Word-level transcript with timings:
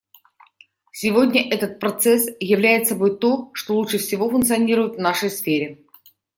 Сегодня 0.91 1.47
этот 1.47 1.79
процесс 1.79 2.27
являет 2.39 2.87
собой 2.87 3.17
то, 3.19 3.51
что 3.53 3.75
лучше 3.75 3.99
всего 3.99 4.31
функционирует 4.31 4.95
в 4.95 4.99
нашей 4.99 5.29
сфере. 5.29 5.85